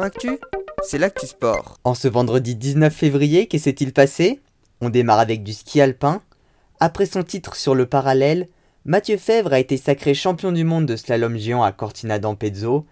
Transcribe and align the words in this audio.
Actu, 0.00 0.38
c'est 0.82 0.96
l'actu 0.96 1.26
sport. 1.26 1.78
En 1.84 1.94
ce 1.94 2.08
vendredi 2.08 2.56
19 2.56 2.94
février, 2.94 3.46
que 3.46 3.58
s'est-il 3.58 3.92
passé? 3.92 4.40
On 4.80 4.88
démarre 4.88 5.18
avec 5.18 5.42
du 5.42 5.52
ski 5.52 5.82
alpin. 5.82 6.22
Après 6.80 7.04
son 7.04 7.22
titre 7.22 7.56
sur 7.56 7.74
le 7.74 7.84
parallèle, 7.84 8.48
Mathieu 8.86 9.18
Fèvre 9.18 9.52
a 9.52 9.58
été 9.58 9.76
sacré 9.76 10.14
champion 10.14 10.50
du 10.50 10.64
monde 10.64 10.86
de 10.86 10.96
slalom 10.96 11.36
géant 11.36 11.62
à 11.62 11.72
Cortina 11.72 12.18
d'Ampezzo. 12.18 12.86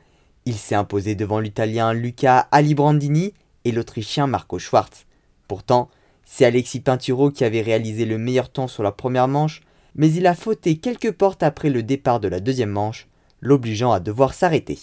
Il 0.44 0.56
s'est 0.56 0.74
imposé 0.74 1.14
devant 1.14 1.40
l'italien 1.40 1.94
Luca 1.94 2.49
Alibrandini 2.53 3.32
et 3.64 3.72
l'autrichien 3.72 4.26
Marco 4.26 4.58
Schwartz. 4.58 5.06
Pourtant, 5.48 5.88
c'est 6.26 6.44
Alexis 6.44 6.80
Pinturo 6.80 7.30
qui 7.30 7.44
avait 7.44 7.62
réalisé 7.62 8.04
le 8.04 8.19
meilleur 8.19 8.51
temps 8.51 8.69
sur 8.69 8.82
la 8.82 8.92
première 8.92 9.26
manche, 9.26 9.62
mais 9.94 10.12
il 10.12 10.26
a 10.26 10.35
fauté 10.35 10.76
quelques 10.76 11.12
portes 11.12 11.42
après 11.42 11.71
le 11.71 11.82
départ 11.82 12.21
de 12.21 12.28
la 12.28 12.40
deuxième 12.40 12.71
manche, 12.71 13.08
l'obligeant 13.40 13.90
à 13.90 14.01
devoir 14.01 14.35
s'arrêter. 14.35 14.78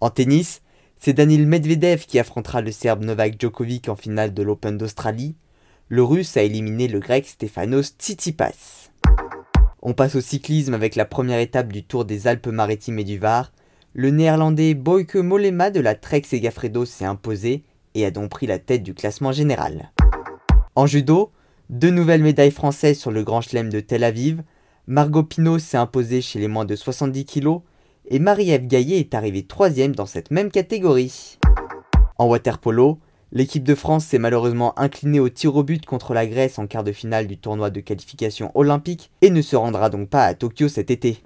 En 0.00 0.10
tennis, 0.10 0.60
c'est 1.04 1.12
Daniil 1.12 1.46
Medvedev 1.46 2.06
qui 2.06 2.18
affrontera 2.18 2.62
le 2.62 2.72
Serbe 2.72 3.04
Novak 3.04 3.38
Djokovic 3.38 3.90
en 3.90 3.94
finale 3.94 4.32
de 4.32 4.42
l'Open 4.42 4.78
d'Australie. 4.78 5.34
Le 5.90 6.02
Russe 6.02 6.38
a 6.38 6.42
éliminé 6.42 6.88
le 6.88 6.98
Grec 6.98 7.26
Stefanos 7.26 7.94
Tsitsipas. 7.98 8.88
On 9.82 9.92
passe 9.92 10.14
au 10.14 10.22
cyclisme 10.22 10.72
avec 10.72 10.96
la 10.96 11.04
première 11.04 11.40
étape 11.40 11.70
du 11.70 11.84
Tour 11.84 12.06
des 12.06 12.26
Alpes-Maritimes 12.26 13.00
et 13.00 13.04
du 13.04 13.18
Var. 13.18 13.52
Le 13.92 14.08
Néerlandais 14.08 14.72
Boyke 14.72 15.16
Mollema 15.16 15.70
de 15.70 15.80
la 15.80 15.94
Trek 15.94 16.22
Segafredo 16.24 16.86
s'est 16.86 17.04
imposé 17.04 17.64
et 17.94 18.06
a 18.06 18.10
donc 18.10 18.30
pris 18.30 18.46
la 18.46 18.58
tête 18.58 18.82
du 18.82 18.94
classement 18.94 19.30
général. 19.30 19.90
En 20.74 20.86
judo, 20.86 21.32
deux 21.68 21.90
nouvelles 21.90 22.22
médailles 22.22 22.50
françaises 22.50 22.98
sur 22.98 23.10
le 23.10 23.24
Grand 23.24 23.42
Chelem 23.42 23.68
de 23.68 23.80
Tel 23.80 24.04
Aviv. 24.04 24.42
Margot 24.86 25.22
Pinot 25.22 25.58
s'est 25.58 25.76
imposée 25.76 26.22
chez 26.22 26.38
les 26.38 26.48
moins 26.48 26.64
de 26.64 26.74
70 26.74 27.26
kg 27.26 27.60
et 28.06 28.18
Marie-Ève 28.18 28.66
Gaillet 28.66 28.98
est 28.98 29.14
arrivée 29.14 29.46
troisième 29.46 29.94
dans 29.94 30.06
cette 30.06 30.30
même 30.30 30.50
catégorie. 30.50 31.38
En 32.18 32.26
waterpolo, 32.26 32.98
l'équipe 33.32 33.64
de 33.64 33.74
France 33.74 34.04
s'est 34.04 34.18
malheureusement 34.18 34.78
inclinée 34.78 35.20
au 35.20 35.28
tir 35.28 35.56
au 35.56 35.62
but 35.62 35.84
contre 35.86 36.14
la 36.14 36.26
Grèce 36.26 36.58
en 36.58 36.66
quart 36.66 36.84
de 36.84 36.92
finale 36.92 37.26
du 37.26 37.38
tournoi 37.38 37.70
de 37.70 37.80
qualification 37.80 38.52
olympique 38.54 39.10
et 39.22 39.30
ne 39.30 39.42
se 39.42 39.56
rendra 39.56 39.90
donc 39.90 40.08
pas 40.08 40.24
à 40.24 40.34
Tokyo 40.34 40.68
cet 40.68 40.90
été. 40.90 41.22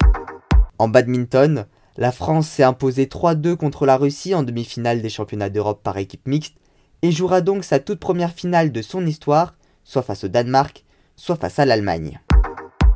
En 0.79 0.89
badminton, 0.89 1.67
la 1.97 2.13
France 2.13 2.49
s'est 2.49 2.63
imposée 2.63 3.07
3-2 3.07 3.57
contre 3.57 3.85
la 3.85 3.97
Russie 3.97 4.35
en 4.35 4.45
demi-finale 4.45 5.03
des 5.03 5.09
championnats 5.09 5.51
d'Europe 5.51 5.83
par 5.83 5.99
équipe 5.99 6.27
mixte 6.29 6.55
et 7.03 7.11
jouera 7.11 7.41
donc 7.41 7.65
sa 7.65 7.81
toute 7.81 8.01
première 8.01 8.33
finale 8.33 8.71
de 8.71 8.83
son 8.83 9.05
histoire, 9.05 9.57
soit 9.83 10.03
face 10.03 10.25
au 10.25 10.29
Danemark, 10.29 10.85
soit 11.17 11.37
face 11.37 11.59
à 11.59 11.65
l'Allemagne. 11.65 12.21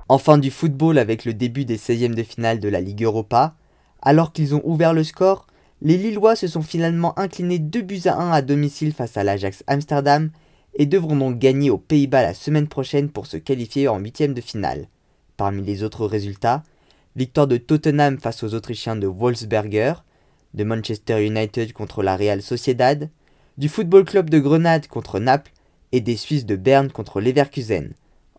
Enfin 0.09 0.39
du 0.39 0.51
football 0.51 0.99
avec 0.99 1.25
le 1.25 1.34
début 1.34 1.65
des 1.65 1.78
16e 1.78 2.15
de 2.15 2.23
finale 2.23 2.61
de 2.61 2.69
la 2.69 2.81
Ligue 2.81 3.03
Europa, 3.03 3.55
alors 4.03 4.33
qu'ils 4.33 4.55
ont 4.55 4.62
ouvert 4.64 4.92
le 4.92 5.05
score, 5.05 5.47
les 5.81 5.97
Lillois 5.97 6.36
se 6.36 6.47
sont 6.47 6.62
finalement 6.62 7.19
inclinés 7.19 7.58
2 7.58 7.81
buts 7.83 8.03
à 8.05 8.17
1 8.17 8.31
à 8.31 8.42
domicile 8.42 8.92
face 8.92 9.17
à 9.17 9.25
l'Ajax 9.25 9.64
Amsterdam 9.67 10.31
et 10.75 10.86
devront 10.86 11.17
donc 11.17 11.39
gagner 11.39 11.70
aux 11.70 11.78
Pays-Bas 11.78 12.22
la 12.22 12.34
semaine 12.34 12.69
prochaine 12.69 13.11
pour 13.11 13.27
se 13.27 13.36
qualifier 13.36 13.89
en 13.89 13.98
huitième 13.98 14.34
de 14.34 14.41
finale. 14.41 14.89
Parmi 15.36 15.62
les 15.62 15.83
autres 15.83 16.06
résultats, 16.06 16.62
victoire 17.17 17.47
de 17.47 17.56
Tottenham 17.56 18.19
face 18.19 18.42
aux 18.42 18.55
Autrichiens 18.55 18.97
de 18.97 19.06
Wolfsberger, 19.06 19.94
de 20.55 20.64
Manchester 20.64 21.25
United 21.25 21.72
contre 21.72 22.03
la 22.03 22.16
Real 22.16 22.42
Sociedad, 22.42 23.11
du 23.59 23.69
Football 23.69 24.05
Club 24.05 24.31
de 24.31 24.39
Grenade 24.39 24.87
contre 24.87 25.19
Naples 25.19 25.53
et 25.92 26.00
des 26.00 26.16
Suisses 26.16 26.47
de 26.47 26.56
Berne 26.56 26.91
contre 26.91 27.20
Leverkusen. 27.20 27.92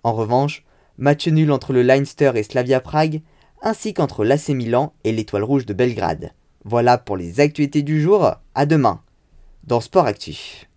En 0.04 0.14
revanche, 0.14 0.64
match 0.98 1.28
nul 1.28 1.52
entre 1.52 1.74
le 1.74 1.84
Leinster 1.84 2.32
et 2.36 2.44
Slavia 2.44 2.80
Prague 2.80 3.22
ainsi 3.64 3.94
qu'entre 3.94 4.26
l'AC 4.26 4.50
Milan 4.50 4.94
et 5.04 5.12
l'Étoile 5.12 5.44
Rouge 5.44 5.66
de 5.66 5.74
Belgrade. 5.74 6.34
Voilà 6.66 6.98
pour 6.98 7.18
les 7.18 7.40
actualités 7.40 7.82
du 7.82 8.02
jour, 8.02 8.32
à 8.54 8.66
demain 8.66 9.02
dans 9.64 9.80
Sport 9.80 10.06
Actif. 10.06 10.70